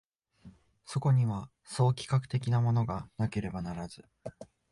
[0.83, 4.03] そこには総企画的なものがなければならず、